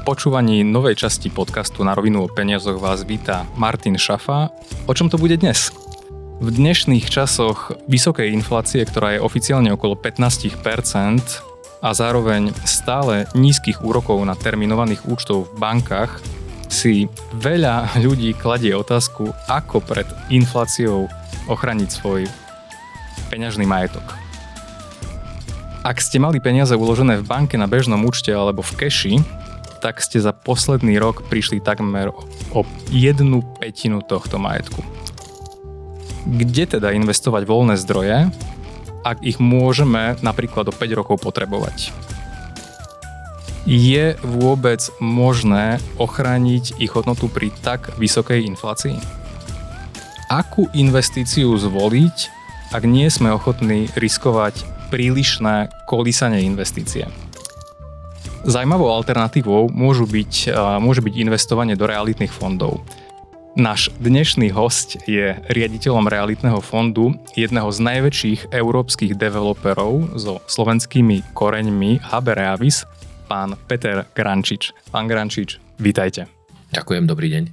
[0.00, 4.48] počúvaní novej časti podcastu Na rovinu o peniazoch vás víta Martin Šafa.
[4.88, 5.68] O čom to bude dnes?
[6.40, 10.56] V dnešných časoch vysokej inflácie, ktorá je oficiálne okolo 15%
[11.84, 16.16] a zároveň stále nízkych úrokov na terminovaných účtov v bankách,
[16.72, 17.04] si
[17.36, 21.12] veľa ľudí kladie otázku, ako pred infláciou
[21.44, 22.24] ochraniť svoj
[23.28, 24.16] peňažný majetok.
[25.80, 29.14] Ak ste mali peniaze uložené v banke na bežnom účte alebo v keši,
[29.80, 32.12] tak ste za posledný rok prišli takmer
[32.52, 32.60] o
[32.92, 34.84] jednu petinu tohto majetku.
[36.28, 38.28] Kde teda investovať voľné zdroje,
[39.00, 41.96] ak ich môžeme napríklad o 5 rokov potrebovať?
[43.64, 48.96] Je vôbec možné ochrániť ich hodnotu pri tak vysokej inflácii?
[50.28, 52.16] Akú investíciu zvoliť,
[52.76, 57.08] ak nie sme ochotní riskovať prílišné kolísanie investície?
[58.40, 62.80] Zajímavou alternatívou môžu byť, môže byť investovanie do realitných fondov.
[63.52, 72.00] Náš dnešný host je riaditeľom realitného fondu jedného z najväčších európskych developerov so slovenskými koreňmi
[72.00, 72.88] HB Reavis,
[73.28, 74.72] pán Peter Grančič.
[74.88, 76.24] Pán Grančič, vítajte.
[76.72, 77.44] Ďakujem, dobrý deň.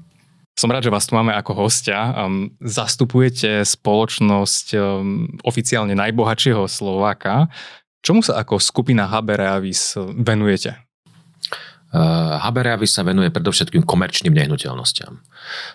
[0.56, 2.16] Som rád, že vás tu máme ako hostia.
[2.64, 4.74] Zastupujete spoločnosť
[5.44, 7.52] oficiálne najbohatšieho Slováka.
[8.08, 10.80] Čomu sa ako skupina HB Reavis venujete?
[11.92, 15.12] Eh, Reavis sa venuje predovšetkým komerčným nehnuteľnostiam.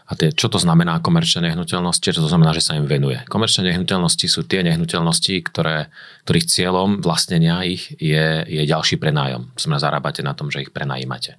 [0.08, 2.08] A tie, čo to znamená komerčné nehnuteľnosti?
[2.08, 3.20] Čo to znamená, že sa im venuje?
[3.28, 5.92] Komerčné nehnuteľnosti sú tie nehnuteľnosti, ktoré,
[6.24, 9.52] ktorých cieľom vlastnenia ich je, je ďalší prenájom.
[9.60, 11.36] Znamená, zarábate na tom, že ich prenajímate.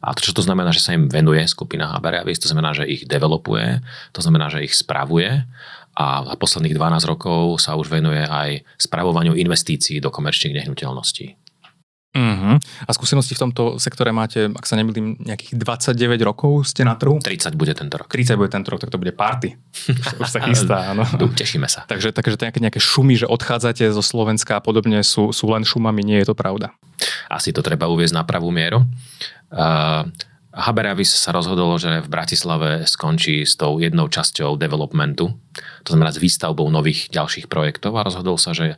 [0.00, 2.88] A to, čo to znamená, že sa im venuje skupina HB Reavis, to znamená, že
[2.88, 5.48] ich developuje, to znamená, že ich spravuje
[5.96, 11.40] a posledných 12 rokov sa už venuje aj spravovaniu investícií do komerčných nehnuteľností.
[12.10, 12.58] Uh-huh.
[12.58, 17.22] A skúsenosti v tomto sektore máte, ak sa nemýlim, nejakých 29 rokov ste na trhu?
[17.22, 18.10] 30 bude tento rok.
[18.10, 19.54] 30 bude tento rok, tak to bude party.
[20.18, 21.06] Už sa chystá, áno.
[21.06, 21.86] Tešíme sa.
[21.86, 26.02] Takže, takže nejaké, nejaké šumy, že odchádzate zo Slovenska a podobne sú, sú len šumami,
[26.02, 26.74] nie je to pravda.
[27.30, 28.82] Asi to treba uviezť na pravú mieru.
[29.46, 30.10] Uh,
[30.50, 35.30] Haberavis sa rozhodol, že v Bratislave skončí s tou jednou časťou developmentu,
[35.86, 38.76] to znamená s výstavbou nových ďalších projektov a rozhodol sa, že e,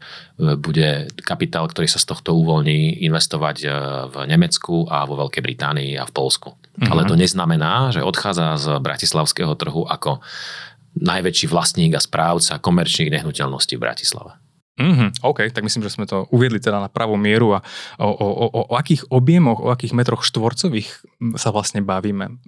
[0.61, 3.69] bude kapitál, ktorý sa z tohto uvoľní, investovať e,
[4.05, 6.53] v Nemecku a vo Veľkej Británii a v Polsku.
[6.53, 6.91] Mm-hmm.
[6.93, 10.21] Ale to neznamená, že odchádza z bratislavského trhu ako
[11.01, 14.42] najväčší vlastník a správca komerčných nehnuteľností v Bratislave.
[14.73, 17.61] Mm-hmm, OK, tak myslím, že sme to uviedli teda na pravú mieru a
[18.01, 21.05] o, o, o, o akých objemoch, o akých metroch štvorcových
[21.37, 22.41] sa vlastne bavíme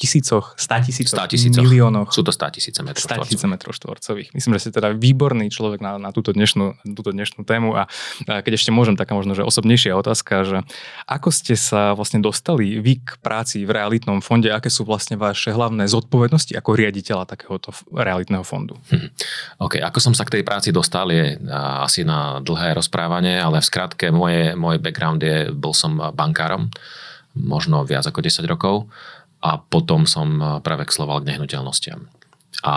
[0.00, 2.08] tisícoch, stá tisícoch, tisícoch, miliónoch.
[2.08, 4.32] Sú to stá tisíce metrov stá tisíce metrov štvorcových.
[4.32, 7.84] Myslím, že ste teda výborný človek na, na túto, dnešnú, túto dnešnú tému a,
[8.24, 10.58] a keď ešte môžem, taká možno, že osobnejšia otázka, že
[11.04, 15.52] ako ste sa vlastne dostali vy k práci v realitnom fonde, aké sú vlastne vaše
[15.52, 18.80] hlavné zodpovednosti ako riaditeľa takéhoto realitného fondu?
[18.88, 19.12] Hm.
[19.60, 21.36] OK, ako som sa k tej práci dostal je
[21.84, 26.72] asi na dlhé rozprávanie, ale v skratke moje, môj background je, bol som bankárom,
[27.36, 28.90] možno viac ako 10 rokov
[29.40, 32.08] a potom som eh, prevexloval k nehnuteľnostiam.
[32.60, 32.74] A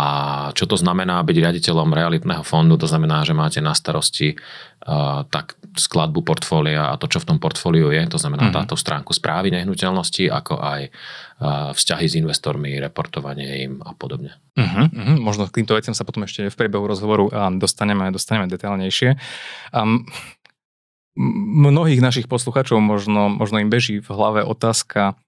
[0.56, 2.79] čo to znamená byť riaditeľom realitného fondu?
[2.79, 7.35] To znamená, že máte na starosti uh, tak skladbu portfólia a to, čo v tom
[7.35, 8.63] portfóliu je, to znamená mm-hmm.
[8.63, 14.40] táto stránku správy nehnuteľnosti, ako aj uh, vzťahy s investormi, reportovanie im a podobne.
[14.56, 15.18] Uh-huh, uh-huh.
[15.19, 17.28] Možno k týmto veciam sa potom ešte v priebehu rozhovoru
[17.59, 19.19] dostaneme, dostaneme detailnejšie.
[19.75, 20.07] Um,
[21.59, 25.19] mnohých našich posluchačov možno, možno im beží v hlave otázka,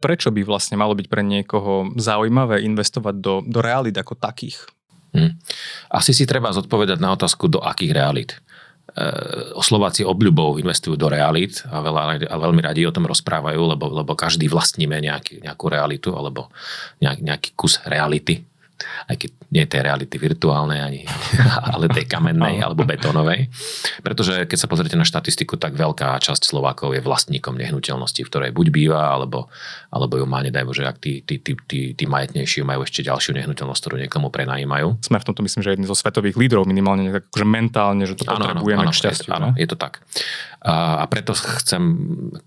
[0.00, 4.60] Prečo by vlastne malo byť pre niekoho zaujímavé investovať do, do realít ako takých?
[5.16, 5.40] Hmm.
[5.88, 8.30] Asi si treba zodpovedať na otázku, do akých realít.
[8.34, 9.06] E,
[9.62, 14.12] Slováci obľubou investujú do realít a, veľa, a veľmi radi o tom rozprávajú, lebo, lebo
[14.12, 16.52] každý vlastníme nejaký, nejakú realitu alebo
[17.00, 18.44] nejak, nejaký kus reality
[19.08, 21.02] aj keď nie tej reality virtuálnej, ani,
[21.74, 23.48] ale tej kamennej alebo betónovej.
[24.02, 28.50] Pretože keď sa pozrite na štatistiku, tak veľká časť Slovákov je vlastníkom nehnuteľnosti, v ktorej
[28.50, 29.46] buď býva, alebo,
[29.94, 33.36] alebo ju má, nedaj Bože, ak tí, tí, tí, tí, tí majetnejší majú ešte ďalšiu
[33.38, 34.98] nehnuteľnosť, ktorú niekomu prenajímajú.
[35.04, 38.42] Sme v tomto myslím, že jedni zo svetových lídrov minimálne, akože mentálne, že to ano,
[38.42, 39.30] potrebujeme ano, k šťastiu.
[39.30, 40.02] Áno, je to tak.
[40.64, 41.84] A, a preto chcem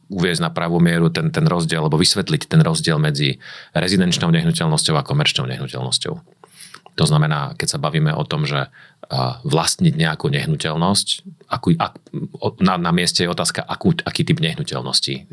[0.09, 3.37] uviezť na pravú mieru ten, ten rozdiel, alebo vysvetliť ten rozdiel medzi
[3.77, 6.13] rezidenčnou nehnuteľnosťou a komerčnou nehnuteľnosťou.
[6.97, 8.73] To znamená, keď sa bavíme o tom, že
[9.45, 11.07] vlastniť nejakú nehnuteľnosť,
[11.45, 11.93] akú, ak,
[12.57, 15.29] na, na mieste je otázka, akú, aký typ nehnuteľnosti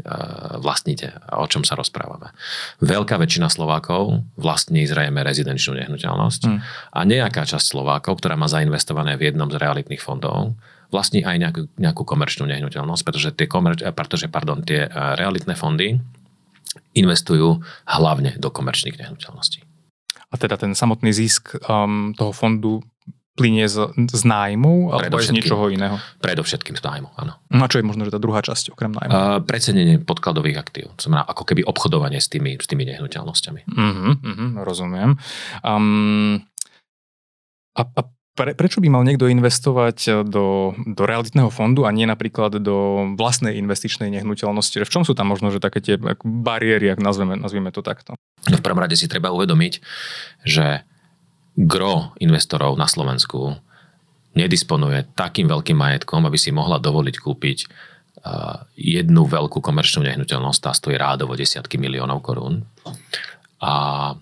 [0.60, 2.37] vlastníte a o čom sa rozprávame.
[2.84, 6.58] Veľká väčšina Slovákov vlastní zrejme rezidenčnú nehnuteľnosť hmm.
[6.92, 10.52] a nejaká časť Slovákov, ktorá má zainvestované v jednom z realitných fondov,
[10.92, 16.00] vlastní aj nejakú, nejakú komerčnú nehnuteľnosť, pretože tie, komer, pretože, pardon, tie realitné fondy
[16.94, 19.62] investujú hlavne do komerčných nehnuteľností.
[20.31, 22.82] A teda ten samotný zisk um, toho fondu
[23.34, 25.98] plinie z, z nájmu alebo z niečoho iného?
[26.22, 27.34] Predovšetkým z nájmu, áno.
[27.50, 29.10] No a čo je možno, že tá druhá časť okrem nájmu?
[29.10, 33.60] Uh, precenenie podkladových aktív, to znamená ako keby obchodovanie s tými, s tými nehnuteľnosťami.
[33.66, 35.19] Uh-huh, uh-huh, rozumiem.
[35.66, 36.46] Um,
[37.75, 38.00] a, a
[38.34, 43.56] pre, prečo by mal niekto investovať do, do realitného fondu a nie napríklad do vlastnej
[43.62, 44.82] investičnej nehnuteľnosti?
[44.82, 48.19] V čom sú tam možno že také tie bariéry, ak nazveme, nazvime to takto?
[48.50, 49.72] No v prvom rade si treba uvedomiť,
[50.44, 50.82] že
[51.54, 53.54] gro investorov na Slovensku
[54.34, 57.58] nedisponuje takým veľkým majetkom, aby si mohla dovoliť kúpiť
[58.75, 62.64] jednu veľkú komerčnú nehnuteľnosť, tá stojí rádovo desiatky miliónov korún.
[63.60, 64.16] A,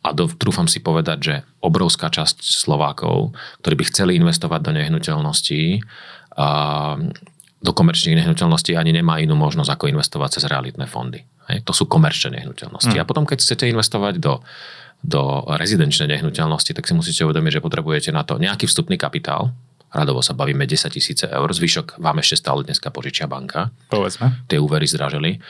[0.00, 5.84] a do, trúfam si povedať, že obrovská časť Slovákov, ktorí by chceli investovať do nehnuteľností,
[6.40, 6.96] a,
[7.60, 11.20] do komerčných nehnuteľností ani nemá inú možnosť, ako investovať cez realitné fondy.
[11.52, 12.96] Hej, to sú komerčné nehnuteľnosti.
[12.96, 13.02] Mm.
[13.04, 14.40] A potom, keď chcete investovať do
[15.00, 19.56] do rezidenčnej nehnuteľnosti, tak si musíte uvedomiť, že potrebujete na to nejaký vstupný kapitál,
[19.90, 23.72] radovo sa bavíme 10 tisíce eur, zvyšok vám ešte stále dneska požičia banka.
[23.88, 24.44] Povedzme.
[24.46, 25.40] Tie úvery zdražili,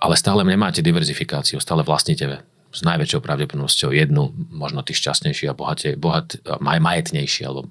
[0.00, 2.24] ale stále nemáte diverzifikáciu, stále vlastníte
[2.72, 7.70] s najväčšou pravdepodobnosťou jednu, možno tí šťastnejší a bohate, bohat, maj, majetnejší alebo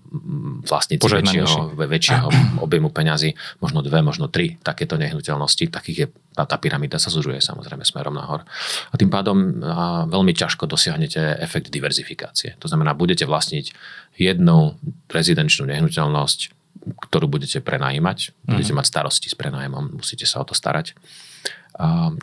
[0.65, 2.27] vlastníci väčšieho, väčšieho
[2.65, 7.38] objemu peňazí, možno dve, možno tri takéto nehnuteľnosti, takých je, tá, tá pyramída sa zužuje
[7.38, 8.47] samozrejme smerom nahor.
[8.89, 12.57] A tým pádom a veľmi ťažko dosiahnete efekt diverzifikácie.
[12.63, 13.75] To znamená, budete vlastniť
[14.18, 14.80] jednu
[15.12, 16.39] rezidenčnú nehnuteľnosť,
[16.86, 18.77] ktorú budete prenajímať, budete mm.
[18.77, 20.94] mať starosti s prenájmom, musíte sa o to starať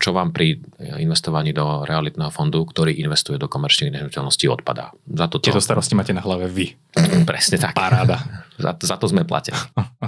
[0.00, 0.56] čo vám pri
[0.96, 4.96] investovaní do realitného fondu, ktorý investuje do komerčných nehnuteľností, odpadá.
[5.04, 6.72] Za to Tieto starosti máte na hlave vy.
[7.28, 7.76] Presne tak.
[7.76, 8.16] Paráda.
[8.64, 9.60] za, za to sme platení.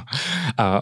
[0.61, 0.81] A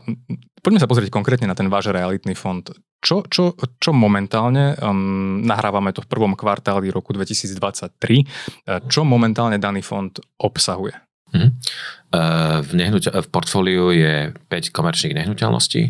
[0.63, 2.63] poďme sa pozrieť konkrétne na ten váš realitný fond.
[3.03, 9.83] Čo, čo, čo momentálne, um, nahrávame to v prvom kvartáli roku 2023, čo momentálne daný
[9.83, 10.95] fond obsahuje?
[11.33, 15.83] Uh, v, nehnuteľ, v portfóliu je 5 komerčných nehnuteľností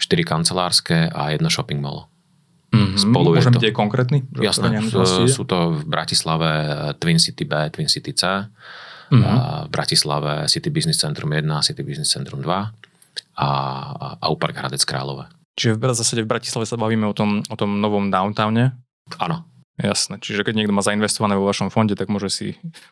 [0.00, 2.08] 4 kancelárske a jedno shopping mall.
[2.70, 2.96] Mm-hmm.
[3.02, 4.18] Spolu Môžem byť aj konkrétny?
[4.38, 4.78] Jasné,
[5.26, 6.50] sú to v Bratislave
[7.02, 8.46] Twin City B, Twin City C,
[9.10, 9.22] mm-hmm.
[9.26, 9.32] a
[9.66, 13.48] v Bratislave City Business Centrum 1, City Business Centrum 2 a,
[14.22, 15.26] a Upark Hradec Králové.
[15.58, 18.70] Čiže v zásade v Bratislave sa bavíme o tom, o tom novom downtowne?
[19.18, 19.49] Áno.
[19.80, 22.46] Jasné, čiže keď niekto má zainvestované vo vašom fonde, tak môže si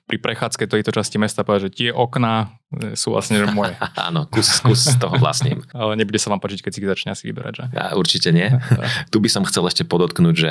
[0.08, 3.76] pri prechádzke tejto časti mesta povedať, že tie okná e, sú vlastne že moje.
[4.08, 5.60] Áno, kus, kus toho vlastním.
[5.76, 7.64] Ale nebude sa vám páčiť, keď si ich začne asi vyberať, že?
[7.76, 8.48] Ja, určite nie.
[9.12, 10.50] tu by som chcel ešte podotknúť, že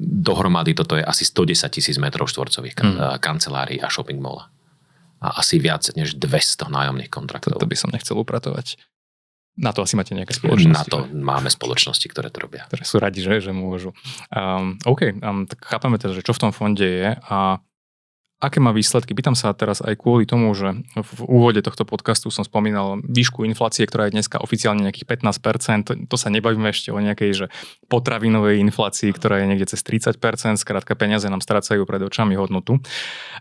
[0.00, 3.20] dohromady toto je asi 110 tisíc metrov štvorcových mm.
[3.20, 4.48] kancelárií a shopping mall.
[5.22, 7.60] A asi viac než 200 nájomných kontraktov.
[7.60, 8.80] To by som nechcel upratovať.
[9.52, 10.88] Na to asi máte nejaké spoločnosti.
[10.88, 12.64] Na to máme spoločnosti, ktoré to robia.
[12.72, 13.92] Ktoré sú radi, že, že môžu.
[14.32, 17.60] Um, OK, um, tak chápeme teda, že čo v tom fonde je a
[18.42, 19.14] Aké má výsledky?
[19.14, 23.86] Pýtam sa teraz aj kvôli tomu, že v úvode tohto podcastu som spomínal výšku inflácie,
[23.86, 26.10] ktorá je dneska oficiálne nejakých 15%.
[26.10, 27.46] To sa nebavíme ešte o nejakej že
[27.86, 30.18] potravinovej inflácii, ktorá je niekde cez 30%.
[30.58, 32.82] Skrátka peniaze nám strácajú pred očami hodnotu.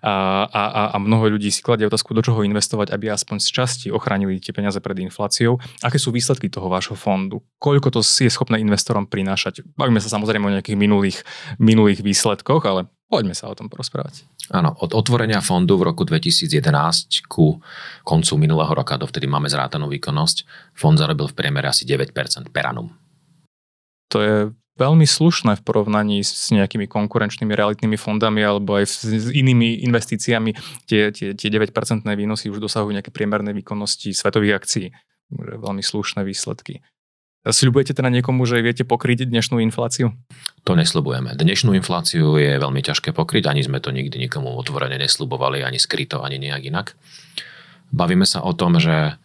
[0.05, 0.61] A, a,
[0.93, 4.53] a mnoho ľudí si kladie otázku, do čoho investovať, aby aspoň z časti ochránili tie
[4.53, 5.57] peniaze pred infláciou.
[5.81, 7.41] Aké sú výsledky toho vášho fondu?
[7.57, 9.65] Koľko to je schopné investorom prinášať?
[9.73, 11.25] Bavíme sa samozrejme o nejakých minulých,
[11.57, 14.23] minulých výsledkoch, ale Poďme sa o tom porozprávať.
[14.55, 17.59] Áno, od otvorenia fondu v roku 2011 ku
[18.07, 22.15] koncu minulého roka, dovtedy máme zrátanú výkonnosť, fond zarobil v priemere asi 9%
[22.55, 22.87] per annum.
[24.15, 24.35] To je
[24.79, 30.55] veľmi slušné v porovnaní s nejakými konkurenčnými realitnými fondami alebo aj s inými investíciami.
[30.87, 34.87] Tie, tie, tie 9% výnosy už dosahujú nejaké priemerné výkonnosti svetových akcií.
[35.35, 36.79] Veľmi slušné výsledky.
[37.41, 40.13] Sľubujete teda niekomu, že viete pokryť dnešnú infláciu?
[40.69, 41.33] To nesľubujeme.
[41.33, 46.21] Dnešnú infláciu je veľmi ťažké pokryť, ani sme to nikdy nikomu otvorene nesľubovali, ani skryto,
[46.21, 46.93] ani nejak inak.
[47.89, 49.17] Bavíme sa o tom, že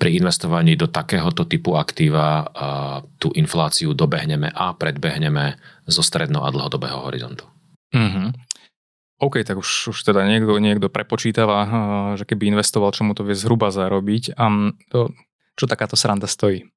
[0.00, 2.48] pri investovaní do takéhoto typu aktíva
[3.20, 7.44] tú infláciu dobehneme a predbehneme zo stredno- a dlhodobého horizontu.
[7.92, 8.32] Mm-hmm.
[9.20, 11.68] OK, tak už, už teda niekto, niekto prepočítava,
[12.16, 14.40] že keby investoval, čo mu to vie zhruba zarobiť.
[14.40, 15.12] A to,
[15.54, 16.71] čo takáto sranda stojí?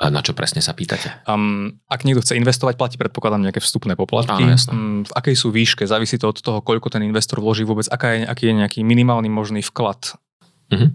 [0.00, 1.12] Na čo presne sa pýtate?
[1.28, 4.48] Um, ak niekto chce investovať, platí predpokladám nejaké vstupné poplatky.
[4.48, 5.84] Áno, um, v akej sú výške?
[5.84, 9.28] Závisí to od toho, koľko ten investor vloží vôbec, aká je, aký je nejaký minimálny
[9.28, 10.16] možný vklad.
[10.70, 10.88] Uh-huh.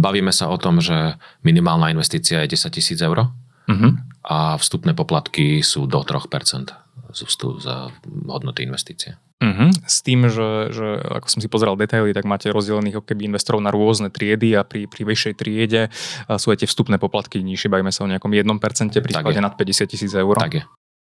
[0.00, 1.14] Bavíme sa o tom, že
[1.46, 3.30] minimálna investícia je 10 tisíc eur
[3.68, 3.92] uh-huh.
[4.24, 6.87] a vstupné poplatky sú do 3%
[7.26, 7.66] z z
[8.28, 9.18] hodnoty investície.
[9.38, 9.70] Uh-huh.
[9.86, 13.70] S tým, že, že ako som si pozeral detaily, tak máte rozdelených keby investorov na
[13.70, 15.94] rôzne triedy a pri, pri vyššej triede
[16.26, 18.50] sú aj tie vstupné poplatky nižšie, bavíme sa o nejakom 1%
[18.98, 20.34] pri sklade nad 50 tisíc eur.
[20.34, 20.62] Tak je.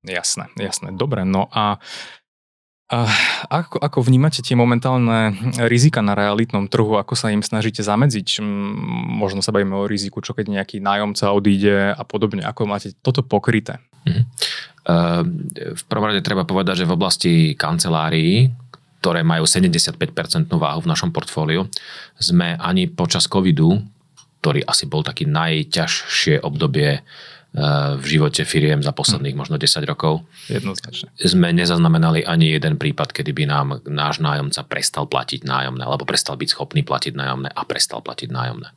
[0.07, 0.95] Jasné, jasné.
[0.95, 1.77] Dobre, no a
[3.47, 5.31] ako, ako vnímate tie momentálne
[5.71, 8.43] rizika na realitnom trhu, ako sa im snažíte zamedziť?
[9.15, 12.43] Možno sa bavíme o riziku, čo keď nejaký nájomca odíde a podobne.
[12.43, 13.79] Ako máte toto pokryté?
[14.03, 14.25] Mm-hmm.
[14.81, 18.49] V prvom rade treba povedať, že v oblasti kancelárií,
[19.01, 19.97] ktoré majú 75%
[20.45, 21.65] váhu v našom portfóliu,
[22.17, 23.81] sme ani počas covidu,
[24.41, 27.05] ktorý asi bol taký najťažšie obdobie
[27.99, 30.23] v živote firiem za posledných možno 10 rokov.
[30.47, 31.11] Jednoznačne.
[31.19, 36.39] Sme nezaznamenali ani jeden prípad, kedy by nám náš nájomca prestal platiť nájomné, alebo prestal
[36.39, 38.71] byť schopný platiť nájomné a prestal platiť nájomné.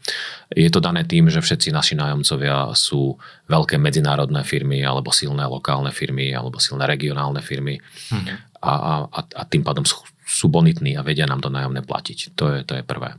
[0.59, 3.15] Je to dané tým, že všetci naši nájomcovia sú
[3.47, 7.79] veľké medzinárodné firmy, alebo silné lokálne firmy, alebo silné regionálne firmy.
[8.11, 8.59] Mhm.
[8.59, 8.73] A,
[9.07, 12.35] a, a tým pádom sú, sú bonitní a vedia nám to nájomné platiť.
[12.35, 13.15] To je, to je prvé.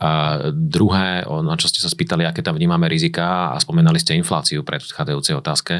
[0.00, 4.64] A druhé, na čo ste sa spýtali, aké tam vnímame rizika a spomenali ste infláciu
[4.64, 5.74] pred predchádzajúcej otázke,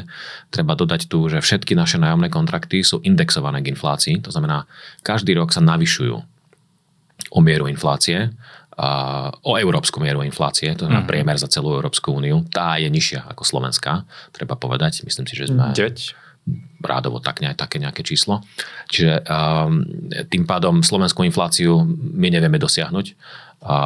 [0.53, 4.69] treba dodať tu, že všetky naše nájomné kontrakty sú indexované k inflácii, to znamená,
[5.01, 6.15] každý rok sa navyšujú
[7.33, 8.29] o mieru inflácie,
[8.81, 11.11] a o európsku mieru inflácie, to znamená mm-hmm.
[11.11, 12.41] priemer za celú Európsku úniu.
[12.49, 15.03] Tá je nižšia ako Slovenská, treba povedať.
[15.05, 15.69] Myslím si, že sme...
[15.75, 16.30] 9
[16.81, 18.41] rádovo tak ne, také nejaké číslo.
[18.89, 19.85] Čiže um,
[20.27, 23.07] tým pádom slovenskú infláciu my nevieme dosiahnuť
[23.61, 23.77] a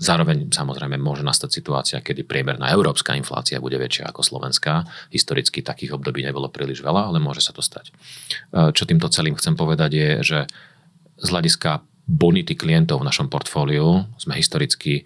[0.00, 4.88] zároveň samozrejme môže nastať situácia, kedy priemerná európska inflácia bude väčšia ako slovenská.
[5.12, 7.92] Historicky takých období nebolo príliš veľa, ale môže sa to stať.
[7.92, 10.38] E, čo týmto celým chcem povedať je, že
[11.20, 15.04] z hľadiska bonity klientov v našom portfóliu sme historicky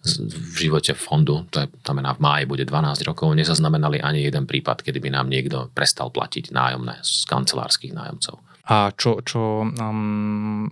[0.00, 4.80] v živote fondu, to je, znamená v máji bude 12 rokov, nezaznamenali ani jeden prípad,
[4.80, 8.40] kedy by nám niekto prestal platiť nájomné z kancelárskych nájomcov.
[8.64, 10.64] A čo, čo um,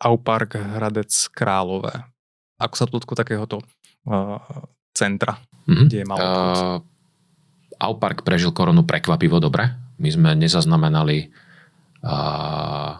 [0.00, 1.92] Aupark Hradec Králové.
[2.60, 3.60] Ako sa to dotklo takéhoto
[4.06, 4.38] uh,
[4.94, 5.86] centra, mm-hmm.
[5.88, 6.78] kde je malo uh,
[7.80, 9.66] Aupark prežil koronu prekvapivo dobre.
[9.98, 11.32] My sme nezaznamenali
[12.04, 12.92] uh,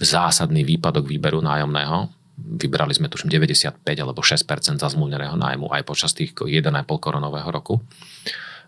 [0.00, 2.15] zásadný výpadok výberu nájomného.
[2.36, 7.80] Vybrali sme tuším 95 alebo 6% za zmluvneného nájmu aj počas tých 1,5 koronového roku.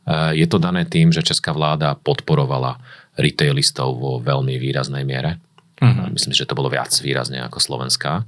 [0.08, 2.80] Uh, je to dané tým, že česká vláda podporovala
[3.20, 5.36] retailistov vo veľmi výraznej miere.
[5.78, 6.08] Uh-huh.
[6.10, 8.24] Myslím, že to bolo viac výrazne ako Slovenská.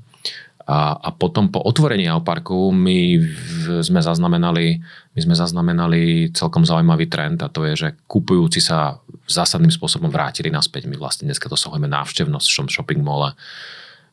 [0.70, 4.78] A, a potom po otvorení Alparku my v, sme zaznamenali,
[5.16, 10.47] my sme zaznamenali celkom zaujímavý trend a to je, že kupujúci sa zásadným spôsobom vrátili
[10.47, 10.87] naspäť.
[10.87, 13.35] My vlastne dneska dosahujeme návštevnosť v shopping mole,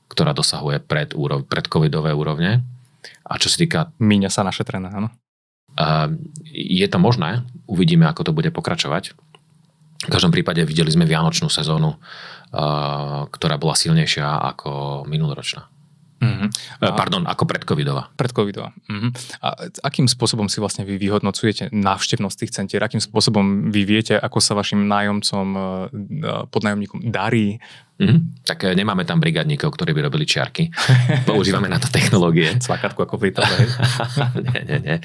[0.07, 2.63] ktorá dosahuje pred, úrov, pred covidové úrovne.
[3.27, 3.79] A čo sa týka...
[3.99, 5.11] Míňa sa našetrené, áno?
[5.77, 6.09] Uh,
[6.51, 9.13] je to možné, uvidíme, ako to bude pokračovať.
[10.07, 11.97] V každom prípade videli sme vianočnú sezónu,
[13.33, 14.23] ktorá bola silnejšia
[14.55, 15.67] ako minuloročná.
[16.17, 16.49] Mm-hmm.
[16.97, 18.09] Pardon, ako predcovidová.
[18.17, 18.73] Predcovidová.
[18.89, 19.11] Mm-hmm.
[19.41, 19.47] A
[19.85, 22.81] akým spôsobom si vlastne vy vyhodnocujete návštevnosť tých centier?
[22.81, 25.59] Akým spôsobom vy viete, ako sa vašim nájomcom, e,
[26.49, 27.61] podnájomníkom darí?
[27.97, 28.45] Mm-hmm.
[28.45, 30.69] Tak e, nemáme tam brigadníkov, ktorí by robili čiarky.
[31.29, 32.53] Používame na to technológie.
[32.61, 33.33] Cvakatku ako v
[34.47, 34.97] nie, nie, nie.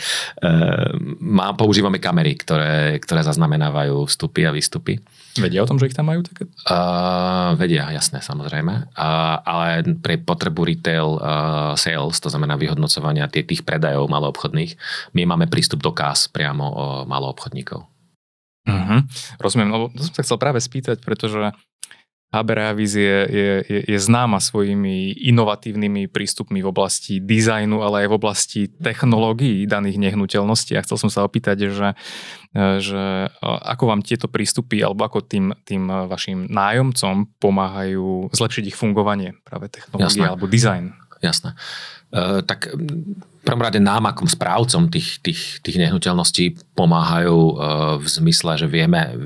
[0.44, 0.92] Uh,
[1.24, 5.00] má, používame kamery, ktoré, ktoré zaznamenávajú vstupy a výstupy.
[5.40, 6.44] Vedia o tom, že ich tam majú také?
[6.68, 8.92] Uh, vedia, jasné, samozrejme.
[8.92, 14.76] Uh, ale pre potrebu retail uh, sales, to znamená vyhodnocovania tých, tých predajov maloobchodných,
[15.16, 17.88] my máme prístup do kás priamo o maloobchodníkov.
[18.62, 19.00] Uh-huh.
[19.42, 21.50] Rozumiem, lebo to som sa chcel práve spýtať, pretože
[22.32, 28.16] Habereavis je, je, je, je známa svojimi inovatívnymi prístupmi v oblasti dizajnu, ale aj v
[28.16, 30.72] oblasti technológií daných nehnuteľností.
[30.72, 31.92] A chcel som sa opýtať, že,
[32.80, 39.36] že ako vám tieto prístupy alebo ako tým, tým vašim nájomcom pomáhajú zlepšiť ich fungovanie,
[39.44, 40.96] práve technológie alebo dizajn.
[41.20, 41.54] Jasné.
[42.12, 42.72] Uh, tak
[43.42, 47.54] prvom rade nám ako správcom tých, tých, tých nehnuteľností pomáhajú uh,
[47.98, 49.18] v zmysle, že vieme,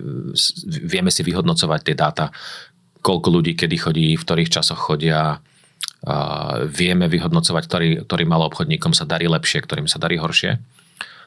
[0.67, 2.25] vieme si vyhodnocovať tie dáta,
[3.07, 5.39] koľko ľudí kedy chodí, v ktorých časoch chodia,
[6.67, 10.59] vieme vyhodnocovať, ktorý, ktorým obchodníkom sa darí lepšie, ktorým sa darí horšie.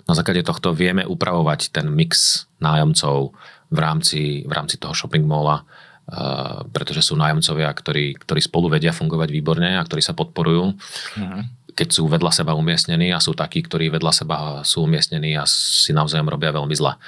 [0.07, 3.31] Na základe tohto vieme upravovať ten mix nájomcov
[3.71, 5.63] v rámci, v rámci toho shopping mola,
[6.75, 10.75] pretože sú nájomcovia, ktorí, ktorí spolu vedia fungovať výborne a ktorí sa podporujú.
[11.15, 11.39] Mhm.
[11.79, 14.35] Keď sú vedľa seba umiestnení a sú takí, ktorí vedľa seba
[14.67, 16.99] sú umiestnení a si navzájom robia veľmi zle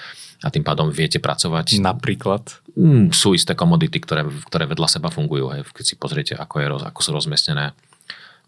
[0.41, 1.77] a tým pádom viete pracovať.
[1.77, 2.61] Napríklad?
[2.73, 5.53] Mm, sú isté komodity, ktoré, ktoré vedľa seba fungujú.
[5.53, 5.69] Hej.
[5.69, 7.77] Keď si pozriete, ako, je, ako sú rozmiestnené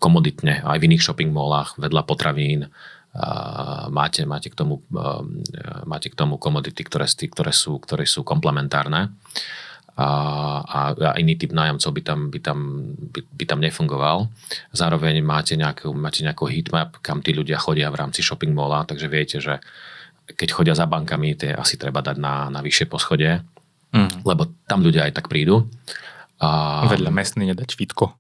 [0.01, 2.67] komoditne aj v iných shopping mallách, vedľa potravín,
[3.13, 4.81] a máte, máte, k tomu,
[5.85, 9.13] máte k tomu komodity, ktoré, ktoré, sú, ktoré sú komplementárne.
[9.93, 10.09] a,
[10.65, 12.59] a, a iný typ nájomcov by tam, by, tam,
[13.13, 14.25] by, by tam nefungoval.
[14.73, 19.05] Zároveň máte nejakú, máte nejakú heatmap, kam tí ľudia chodia v rámci shopping mola, takže
[19.05, 19.61] viete, že
[20.27, 23.43] keď chodia za bankami, tie asi treba dať na, na vyššie poschodie,
[23.91, 24.23] mm.
[24.23, 25.67] lebo tam ľudia aj tak prídu.
[26.39, 26.83] A...
[26.87, 28.15] Vedľa mestný nedať fitko.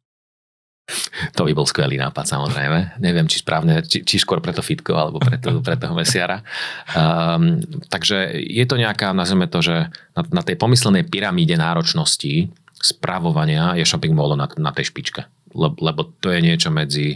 [1.39, 2.99] To by bol skvelý nápad, samozrejme.
[2.99, 6.43] Neviem, či správne, či, či skôr pre to fitko, alebo pre, to, pre toho mesiara.
[6.91, 12.51] Um, takže je to nejaká, nazveme to, že na, na tej pomyslenej pyramíde náročnosti
[12.83, 15.23] správovania je shopping mall na, na tej špičke.
[15.55, 17.15] Le, lebo to je niečo medzi,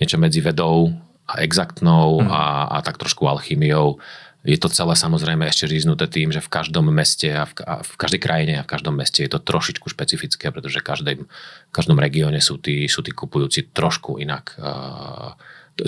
[0.00, 0.88] niečo medzi vedou
[1.24, 2.28] a exaktnou mm.
[2.28, 3.98] a, a tak trošku alchymiou
[4.44, 7.94] je to celé samozrejme ešte říznuté tým, že v každom meste a v, a v
[7.96, 12.44] každej krajine a v každom meste je to trošičku špecifické, pretože každej, v každom regióne
[12.44, 15.32] sú tí, sú tí kupujúci trošku inak, uh,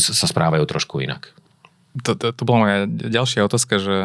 [0.01, 1.37] sa správajú trošku inak.
[2.05, 3.97] To, to, to bola moja ďalšia otázka, že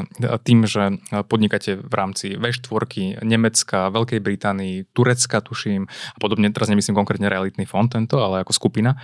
[0.47, 6.95] tým, že podnikáte v rámci V4, Nemecka, Veľkej Británii, Turecka, tuším, a podobne, teraz nemyslím
[6.95, 8.95] konkrétne realitný fond tento, ale ako skupina,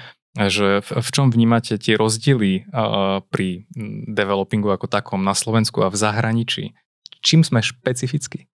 [0.45, 3.65] že v, v čom vnímate tie rozdiely uh, pri
[4.05, 6.77] developingu ako takom na Slovensku a v zahraničí?
[7.25, 8.45] Čím sme špecificky?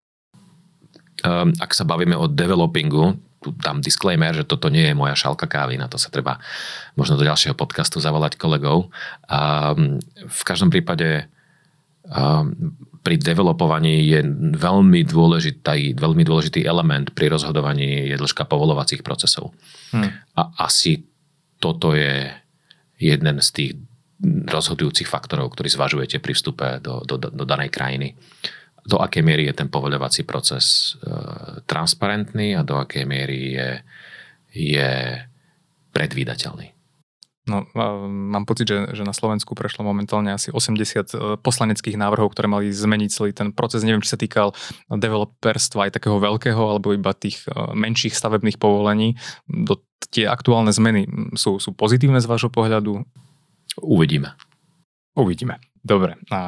[1.27, 5.51] Um, ak sa bavíme o developingu, tu dám disclaimer, že toto nie je moja šálka
[5.51, 6.39] kávy, na to sa treba
[6.95, 8.87] možno do ďalšieho podcastu zavolať kolegov.
[9.27, 11.27] Um, v každom prípade
[12.07, 14.23] um, pri developovaní je
[14.55, 19.51] veľmi dôležitý, veľmi dôležitý element pri rozhodovaní je dĺžka povolovacích procesov.
[19.91, 20.07] Hmm.
[20.39, 21.03] A asi
[21.63, 22.27] toto je
[22.99, 23.71] jeden z tých
[24.51, 28.19] rozhodujúcich faktorov, ktorý zvažujete pri vstupe do, do, do danej krajiny
[28.83, 31.15] do akej miery je ten povoľovací proces e,
[31.63, 33.69] transparentný a do akej miery je,
[34.51, 34.91] je
[35.95, 36.67] predvídateľný.
[37.43, 37.67] No,
[38.07, 41.03] mám pocit, že, že na Slovensku prešlo momentálne asi 80 e,
[41.43, 43.83] poslaneckých návrhov, ktoré mali zmeniť celý ten proces.
[43.83, 44.55] Neviem, či sa týkal
[44.87, 49.19] developerstva aj takého veľkého, alebo iba tých e, menších stavebných povolení.
[49.43, 51.03] Do, tie aktuálne zmeny
[51.35, 53.03] sú, sú pozitívne z vášho pohľadu?
[53.83, 54.39] Uvidíme.
[55.19, 55.59] Uvidíme.
[55.83, 56.15] Dobre.
[56.31, 56.39] A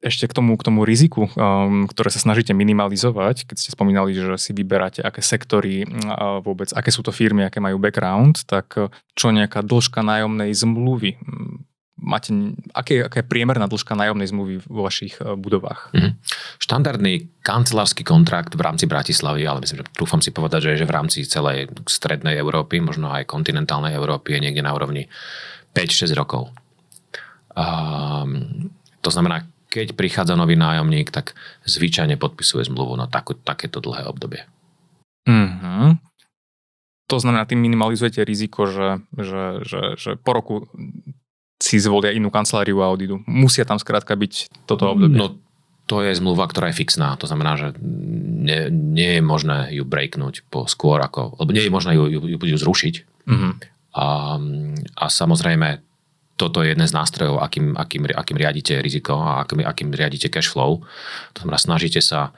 [0.00, 4.40] ešte k tomu, k tomu riziku, um, ktoré sa snažíte minimalizovať, keď ste spomínali, že
[4.40, 8.88] si vyberáte, aké sektory uh, vôbec, aké sú to firmy, aké majú background, tak uh,
[9.12, 11.20] čo nejaká dĺžka nájomnej zmluvy?
[11.20, 11.68] Mm,
[12.00, 12.32] máte,
[12.72, 15.92] aké, aké je priemerná dĺžka nájomnej zmluvy vo vašich uh, budovách?
[15.92, 16.12] Mm-hmm.
[16.64, 20.96] Štandardný kancelársky kontrakt v rámci Bratislavy, ale myslím, že trúfam si povedať, že, že v
[20.96, 25.12] rámci celej strednej Európy, možno aj kontinentálnej Európy je niekde na úrovni
[25.76, 26.48] 5-6 rokov.
[27.60, 28.72] Um,
[29.04, 31.36] to znamená, keď prichádza nový nájomník, tak
[31.68, 34.48] zvyčajne podpisuje zmluvu na takú, takéto dlhé obdobie.
[35.28, 36.00] Mm-hmm.
[37.10, 40.54] To znamená, tým minimalizujete riziko, že, že, že, že po roku
[41.60, 43.20] si zvolia inú kanceláriu a odídu.
[43.28, 45.18] Musia tam skrátka byť toto obdobie.
[45.18, 45.36] No,
[45.84, 47.18] to je zmluva, ktorá je fixná.
[47.18, 51.74] To znamená, že nie, nie je možné ju breaknúť po skôr ako, lebo nie je
[51.74, 52.94] možné ju, ju, ju, ju zrušiť.
[53.26, 53.52] Mm-hmm.
[53.98, 54.06] A,
[54.96, 55.82] a samozrejme
[56.40, 60.48] toto je jeden z nástrojov, akým, akým, akým riadite riziko a akým, akým riadite cash
[60.48, 60.80] flow.
[61.36, 62.32] To znamená, snažíte sa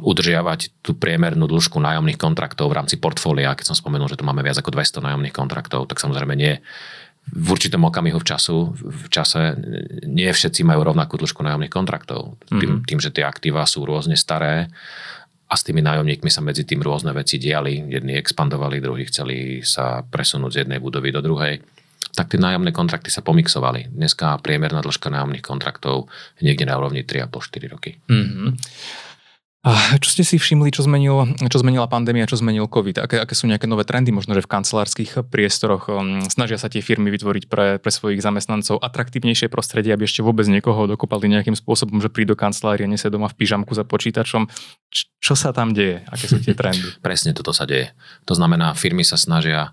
[0.00, 3.56] udržiavať tú priemernú dĺžku nájomných kontraktov v rámci portfólia.
[3.56, 6.60] Keď som spomenul, že tu máme viac ako 200 nájomných kontraktov, tak samozrejme nie
[7.24, 9.56] v určitom okamihu v, času, v čase
[10.04, 12.36] nie všetci majú rovnakú dĺžku nájomných kontraktov.
[12.36, 12.60] Mm-hmm.
[12.60, 14.68] Tým, tým, že tie aktíva sú rôzne staré
[15.48, 17.80] a s tými nájomníkmi sa medzi tým rôzne veci diali.
[17.88, 21.64] Jedni expandovali, druhí chceli sa presunúť z jednej budovy do druhej
[22.12, 23.88] tak tie nájomné kontrakty sa pomixovali.
[23.88, 27.90] Dneska priemerná dĺžka nájomných kontraktov je niekde na úrovni 3,5-4 roky.
[28.10, 28.48] Mm-hmm.
[29.64, 33.00] A čo ste si všimli, čo, zmenil, čo zmenila pandémia, čo zmenil COVID?
[33.00, 36.84] Aké, aké sú nejaké nové trendy, možno, že v kancelárskych priestoroch um, snažia sa tie
[36.84, 41.96] firmy vytvoriť pre, pre svojich zamestnancov atraktívnejšie prostredie, aby ešte vôbec niekoho dokopali nejakým spôsobom,
[42.04, 44.52] že prídu do kancelárie, nesie doma v pyžamku za počítačom.
[44.92, 46.04] Č- čo sa tam deje?
[46.12, 46.84] Aké sú tie trendy?
[47.06, 47.96] Presne toto sa deje.
[48.28, 49.72] To znamená, firmy sa snažia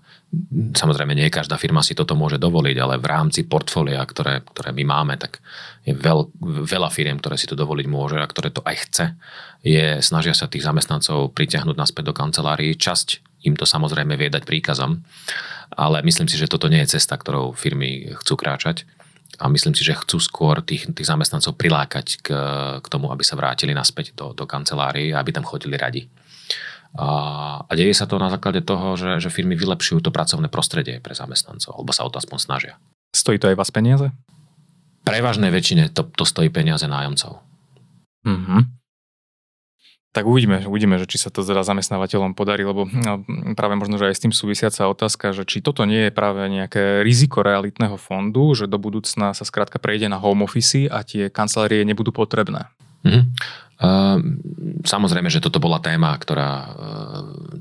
[0.72, 4.84] Samozrejme, nie každá firma si toto môže dovoliť, ale v rámci portfólia, ktoré, ktoré my
[4.88, 5.44] máme, tak
[5.84, 6.32] je veľ,
[6.64, 9.04] veľa firiem, ktoré si to dovoliť môže a ktoré to aj chce,
[9.60, 12.80] je snažia sa tých zamestnancov pritiahnuť naspäť do kancelárií.
[12.80, 15.04] Časť im to samozrejme vie dať príkazom,
[15.76, 18.88] ale myslím si, že toto nie je cesta, ktorou firmy chcú kráčať
[19.36, 22.28] a myslím si, že chcú skôr tých, tých zamestnancov prilákať k,
[22.80, 26.08] k tomu, aby sa vrátili naspäť do, do kancelárií a aby tam chodili radi.
[26.92, 27.08] A,
[27.64, 31.16] a deje sa to na základe toho, že, že firmy vylepšujú to pracovné prostredie pre
[31.16, 32.72] zamestnancov, alebo sa o to aspoň snažia.
[33.16, 34.12] Stojí to aj vás peniaze?
[35.02, 37.40] Prevažnej väčšine to, to stojí peniaze nájomcov.
[38.28, 38.60] Mm-hmm.
[40.12, 43.24] Tak uvidíme, uvidíme, že či sa to teda zamestnávateľom podarí, lebo no,
[43.56, 47.00] práve možno, že aj s tým súvisiaca otázka, že či toto nie je práve nejaké
[47.00, 51.80] riziko realitného fondu, že do budúcna sa skrátka prejde na home office a tie kancelárie
[51.88, 52.68] nebudú potrebné.
[53.08, 53.24] Mm-hmm.
[54.82, 56.70] Samozrejme, že toto bola téma, ktorá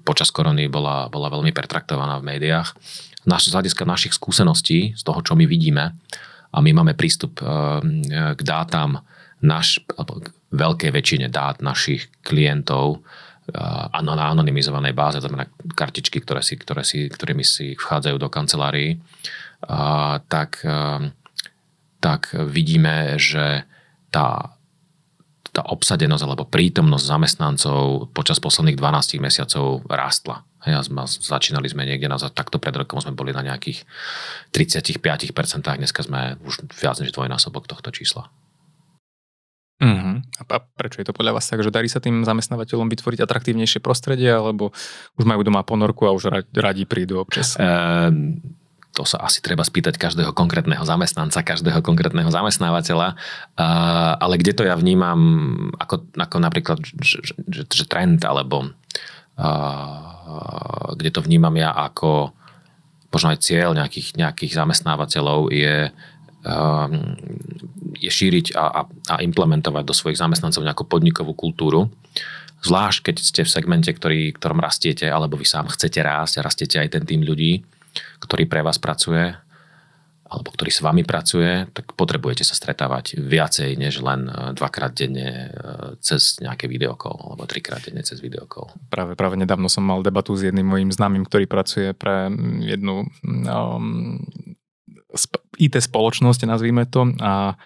[0.05, 2.77] počas korony bola, bola veľmi pertraktovaná v médiách.
[3.25, 5.97] Naš, z hľadiska našich skúseností, z toho, čo my vidíme,
[6.51, 7.39] a my máme prístup
[8.35, 8.99] k dátam
[9.41, 13.01] naš, alebo k veľkej väčšine dát našich klientov
[13.51, 18.99] na anonymizovanej báze, znamená kartičky, ktoré si, ktoré si, ktorými si vchádzajú do kancelárií,
[20.27, 20.61] tak,
[22.03, 23.65] tak vidíme, že
[24.11, 24.55] tá
[25.51, 30.47] tá obsadenosť alebo prítomnosť zamestnancov počas posledných 12 mesiacov rástla.
[30.63, 33.83] Hej, začínali sme niekde na, takto pred rokom sme boli na nejakých
[34.53, 35.01] 35%,
[35.65, 38.29] dneska sme už viac než dvojnásobok tohto čísla.
[39.81, 40.21] Uh-huh.
[40.21, 44.29] A prečo je to podľa vás tak, že darí sa tým zamestnávateľom vytvoriť atraktívnejšie prostredie,
[44.29, 44.69] alebo
[45.17, 47.57] už majú doma ponorku a už radi prídu občas?
[47.57, 48.60] Ehm,
[49.01, 53.17] to sa asi treba spýtať každého konkrétneho zamestnanca, každého konkrétneho zamestnávateľa,
[54.21, 55.17] ale kde to ja vnímam
[55.81, 57.17] ako, ako napríklad, že,
[57.49, 58.69] že, že trend, alebo
[60.93, 62.29] kde to vnímam ja ako
[63.09, 65.89] možno aj cieľ nejakých, nejakých zamestnávateľov je,
[67.97, 71.89] je šíriť a, a, a implementovať do svojich zamestnancov nejakú podnikovú kultúru.
[72.61, 76.77] Zvlášť, keď ste v segmente, ktorý, ktorom rastiete, alebo vy sám chcete rásť a rastiete
[76.77, 77.65] aj ten tým ľudí,
[78.23, 79.35] ktorý pre vás pracuje
[80.31, 85.51] alebo ktorý s vami pracuje, tak potrebujete sa stretávať viacej než len e, dvakrát denne
[85.51, 88.71] e, cez nejaké videokol alebo trikrát denne cez videokol.
[88.87, 92.31] Práve, práve nedávno som mal debatu s jedným mojim známym, ktorý pracuje pre
[92.63, 94.23] jednu um,
[95.59, 97.59] IT spoločnosť, nazvíme to, a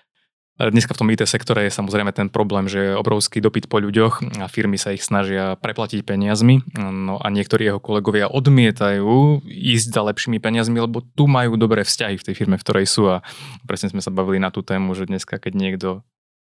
[0.56, 4.39] Dneska v tom IT sektore je samozrejme ten problém, že je obrovský dopyt po ľuďoch
[4.39, 6.63] a firmy sa ich snažia preplatiť peniazmi.
[6.80, 12.15] No a niektorí jeho kolegovia odmietajú ísť za lepšími peniazmi, lebo tu majú dobré vzťahy
[12.15, 13.04] v tej firme, v ktorej sú.
[13.12, 13.20] A
[13.68, 15.89] presne sme sa bavili na tú tému, že dneska, keď niekto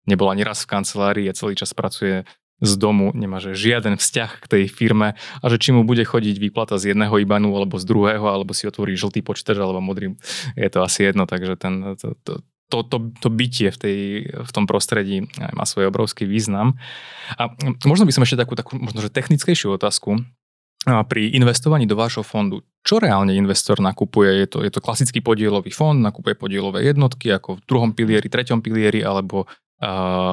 [0.08, 2.24] nebol ani raz v kancelárii a celý čas pracuje
[2.64, 6.42] z domu, nemá že žiaden vzťah k tej firme a že či mu bude chodiť
[6.42, 10.18] výplata z jedného IBANu alebo z druhého, alebo si otvorí žltý počítač alebo modrý,
[10.58, 14.50] je to asi jedno, takže ten, to, to, to, to, to bytie v, tej, v
[14.52, 15.24] tom prostredí
[15.56, 16.76] má svoj obrovský význam.
[17.40, 17.48] A
[17.88, 20.20] možno by som ešte takú, takú možno, že technickejšiu otázku
[20.84, 22.64] pri investovaní do vášho fondu.
[22.86, 24.44] Čo reálne investor nakupuje?
[24.44, 28.62] Je to, je to klasický podielový fond, nakupuje podielové jednotky ako v druhom pilieri, treťom
[28.62, 29.50] pilieri, alebo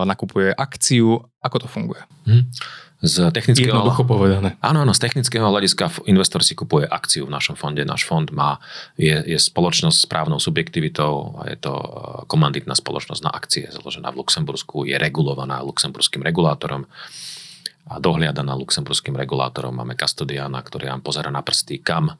[0.05, 1.21] nakupuje akciu?
[1.41, 2.01] Ako to funguje?
[2.25, 2.49] Hmm.
[3.05, 4.58] Z technického, Jednoducho povedané.
[4.65, 7.86] Áno, áno, z technického hľadiska investor si kupuje akciu v našom fonde.
[7.86, 8.58] Náš fond má,
[8.97, 11.88] je, je spoločnosť s právnou subjektivitou a je to e,
[12.25, 16.89] komanditná spoločnosť na akcie, založená v Luxembursku, je regulovaná luxemburským regulátorom
[17.86, 19.77] a dohliadaná luxemburským regulátorom.
[19.77, 22.17] Máme kastodiána, ktorý nám pozera na prsty, kam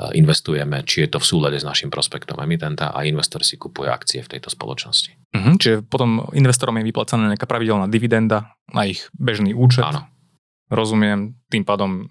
[0.00, 3.90] Eh, investujeme, či je to v súlade s našim prospektom emitenta a investor si kupuje
[3.90, 5.12] akcie v tejto spoločnosti.
[5.30, 9.86] Uh-huh, čiže potom investorom je vyplacaná nejaká pravidelná dividenda na ich bežný účet.
[9.86, 10.10] Áno.
[10.70, 12.06] Rozumiem, tým pádom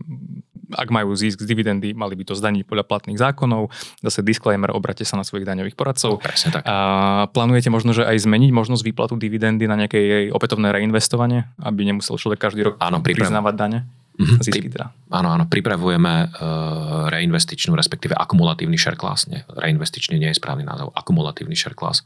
[0.69, 3.73] ak majú zisk z dividendy, mali by to zdaniť podľa platných zákonov.
[4.05, 6.21] Zase disclaimer, obrate sa na svojich daňových poradcov.
[6.21, 6.61] Presne tak.
[6.69, 11.89] A plánujete možno, že aj zmeniť možnosť výplatu dividendy na nejaké jej opätovné reinvestovanie, aby
[11.89, 13.79] nemusel človek každý rok Áno, priznávať dane?
[14.19, 14.43] Mm-hmm.
[14.43, 14.91] Zisky teda.
[15.15, 19.31] Áno, áno, pripravujeme uh, reinvestičnú, respektíve akumulatívny share class.
[19.31, 22.03] Nie, reinvestičný nie je správny názov, akumulatívny share class,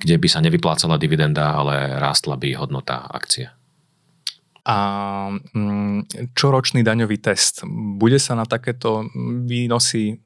[0.00, 3.52] kde by sa nevyplácala dividenda, ale rástla by hodnota akcie.
[4.64, 4.76] A
[5.36, 7.60] mm, čo ročný daňový test?
[8.00, 9.04] Bude sa na takéto
[9.44, 10.24] výnosy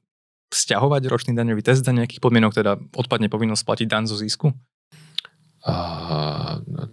[0.55, 4.55] vzťahovať ročný daňový test za nejakých podmienok, teda odpadne povinnosť platiť daň zo zisku?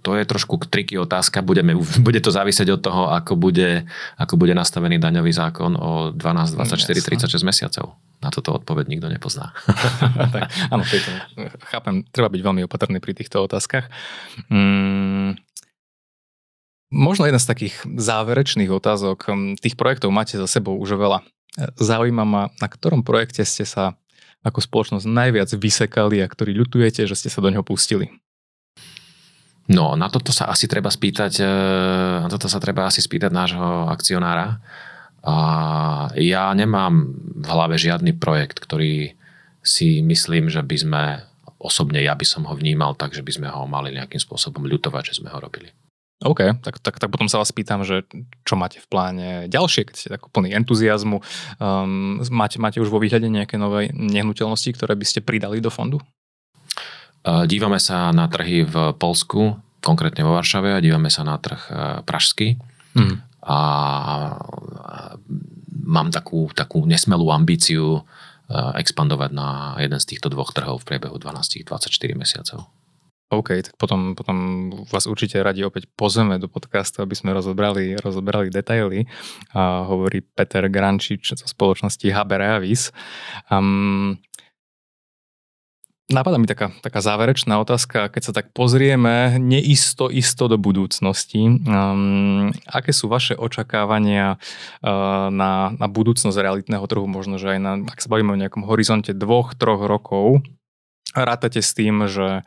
[0.02, 1.46] To je trošku triky otázka.
[1.46, 3.86] Budeme, bude to závisieť od toho, ako bude,
[4.18, 7.94] ako bude nastavený daňový zákon o 12, 24, 36 mesiacov.
[8.26, 9.54] Na toto odpoveď nikto nepozná.
[10.34, 11.14] tak, áno, tejto,
[11.70, 13.86] chápem, treba byť veľmi opatrný pri týchto otázkach.
[14.50, 15.38] Mm,
[16.90, 19.30] možno jedna z takých záverečných otázok.
[19.62, 21.22] Tých projektov máte za sebou už veľa.
[21.78, 23.94] Zaujíma ma, na ktorom projekte ste sa
[24.46, 28.14] ako spoločnosť najviac vysekali a ktorý ľutujete, že ste sa do neho pustili?
[29.66, 31.48] No, na toto sa asi treba spýtať, e,
[32.22, 34.62] na toto sa treba asi spýtať nášho akcionára.
[35.26, 35.36] A
[36.22, 39.18] ja nemám v hlave žiadny projekt, ktorý
[39.66, 41.04] si myslím, že by sme,
[41.58, 45.10] osobne ja by som ho vnímal tak, že by sme ho mali nejakým spôsobom ľutovať,
[45.10, 45.74] že sme ho robili.
[46.24, 48.06] OK, tak, tak, tak potom sa vás pýtam, že
[48.48, 51.20] čo máte v pláne ďalšie, keď ste tak plný entuziasmu.
[51.60, 56.00] Um, máte, máte už vo výhľade nejaké nové nehnuteľnosti, ktoré by ste pridali do fondu?
[57.26, 61.72] Dívame sa na trhy v Polsku, konkrétne vo Varšave a dívame sa na trh e,
[62.06, 62.58] pražský.
[62.98, 63.18] Mm.
[63.46, 63.58] A
[65.86, 68.02] mám takú, takú nesmelú ambíciu e,
[68.82, 72.66] expandovať na jeden z týchto dvoch trhov v priebehu 12-24 mesiacov.
[73.34, 78.54] OK, tak potom, potom vás určite radi opäť pozveme do podcastu, aby sme rozobrali, rozobrali
[78.54, 79.10] detaily.
[79.58, 82.94] A hovorí Peter Grančič zo spoločnosti Haber Avis.
[83.50, 84.22] Um,
[86.06, 91.42] Napadá mi taká, taká záverečná otázka, keď sa tak pozrieme neisto isto do budúcnosti.
[91.66, 97.74] Um, aké sú vaše očakávania uh, na, na budúcnosť realitného trhu, možno, že aj na,
[97.90, 100.46] ak sa bavíme o nejakom horizonte dvoch, troch rokov,
[101.18, 102.46] rátate s tým, že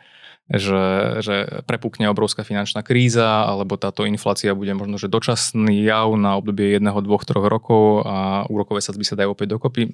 [0.49, 6.41] že, že prepukne obrovská finančná kríza, alebo táto inflácia bude možno, že dočasný jav na
[6.41, 9.93] obdobie jedného, dvoch, troch rokov a úrokové sadzby sa dajú opäť dokopy?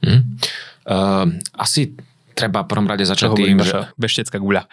[0.00, 0.40] Hmm.
[0.88, 1.92] Uh, asi
[2.34, 3.88] treba v prvom rade začať Čo tým, že...
[3.94, 4.66] Beštecká guľa.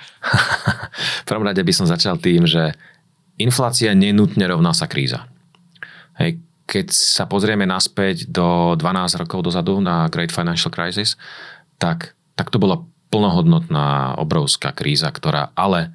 [1.24, 2.74] v prvom rade by som začal tým, že
[3.38, 5.30] inflácia nenutne rovná sa kríza.
[6.17, 11.15] Hej, keď sa pozrieme naspäť do 12 rokov dozadu na Great Financial Crisis,
[11.78, 15.91] tak, tak to bola plnohodnotná, obrovská kríza, ktorá ale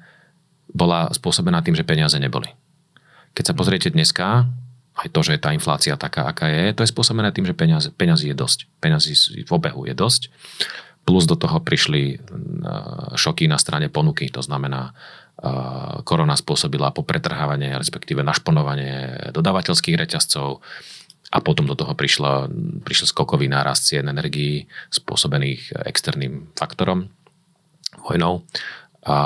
[0.69, 2.53] bola spôsobená tým, že peniaze neboli.
[3.33, 4.45] Keď sa pozriete dneska,
[4.97, 7.89] aj to, že je tá inflácia taká, aká je, to je spôsobené tým, že peniaze,
[7.93, 8.65] peniazy je dosť.
[8.81, 9.13] Peniazy
[9.45, 10.29] v obehu je dosť.
[11.07, 12.19] Plus do toho prišli
[13.15, 14.91] šoky na strane ponuky, to znamená,
[16.03, 20.59] korona spôsobila popretrhávanie, respektíve našponovanie dodávateľských reťazcov,
[21.27, 22.47] a potom do toho prišla,
[22.87, 27.11] prišiel skokový nárast cien energií spôsobených externým faktorom,
[28.07, 28.47] vojnou.
[29.03, 29.17] A,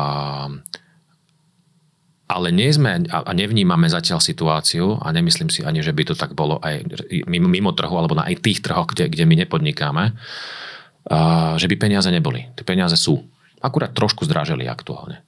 [2.26, 6.34] ale nie sme a nevnímame zatiaľ situáciu a nemyslím si ani, že by to tak
[6.34, 6.90] bolo aj
[7.30, 10.18] mimo trhu alebo na aj tých trhoch, kde, kde my nepodnikáme,
[11.08, 12.52] a, že by peniaze neboli.
[12.54, 13.22] Tie peniaze sú.
[13.62, 15.22] Akurát trošku zdraželi aktuálne.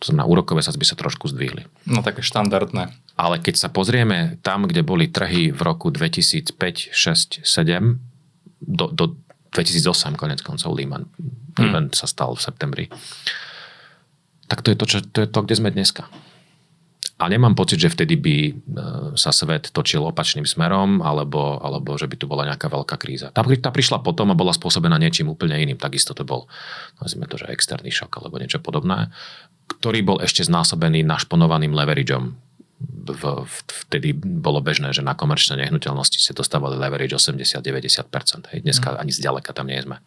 [0.00, 1.68] To znamená, úrokové sadzby sa trošku zdvihli.
[1.84, 2.88] No také štandardné.
[3.20, 6.56] Ale keď sa pozrieme tam, kde boli trhy v roku 2005,
[6.96, 8.00] 6, 7,
[8.64, 9.04] do, do
[9.52, 11.04] 2008 konec koncov Lehman,
[11.58, 11.92] hmm.
[11.92, 12.84] Sa stal v septembri,
[14.48, 16.08] tak to je to, čo, to je to, kde sme dneska.
[17.20, 18.52] A nemám pocit, že vtedy by e,
[19.12, 23.28] sa svet točil opačným smerom, alebo, alebo že by tu bola nejaká veľká kríza.
[23.28, 25.76] Tá, tá prišla potom a bola spôsobená niečím úplne iným.
[25.76, 26.48] Takisto to bol,
[26.96, 29.12] nazvime to, že externý šok alebo niečo podobné
[29.70, 32.49] ktorý bol ešte znásobený našponovaným leverageom.
[32.80, 33.22] V,
[33.66, 38.54] vtedy bolo bežné, že na komerčné nehnuteľnosti sa dostávali leverage 80-90%.
[38.54, 38.96] Hej, dneska mm.
[38.96, 40.00] ani zďaleka tam nie sme.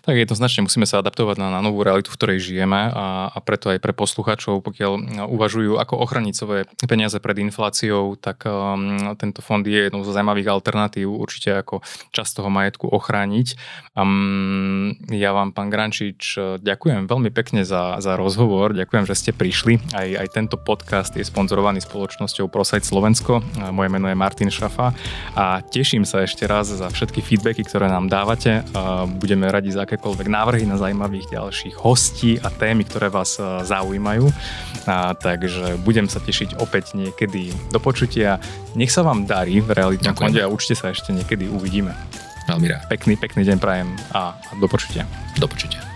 [0.00, 3.68] Tak jednoznačne musíme sa adaptovať na, na novú realitu, v ktorej žijeme a, a preto
[3.68, 4.92] aj pre poslucháčov, pokiaľ
[5.28, 10.48] uvažujú, ako ochraniť svoje peniaze pred infláciou, tak um, tento fond je jednou zo zaujímavých
[10.48, 11.84] alternatív určite ako
[12.16, 13.60] časť toho majetku ochrániť.
[13.92, 19.92] Um, ja vám, pán Grančič, ďakujem veľmi pekne za, za rozhovor, ďakujem, že ste prišli.
[19.92, 23.42] Aj, aj tento podcast je sponzorovaný spoločnosťou ProSite Slovensko.
[23.74, 24.94] Moje meno je Martin Šafa
[25.34, 28.62] a teším sa ešte raz za všetky feedbacky, ktoré nám dávate.
[29.18, 34.30] Budeme radi za akékoľvek návrhy na zaujímavých ďalších hostí a témy, ktoré vás e, zaujímajú.
[34.86, 38.38] A, takže budem sa tešiť opäť niekedy do počutia.
[38.78, 41.90] Nech sa vám darí v realitnom fonde a určite sa ešte niekedy uvidíme.
[42.46, 42.86] Veľmi rád.
[42.86, 45.02] Pekný, pekný deň prajem a, a do počutia.
[45.42, 45.89] Do počutia.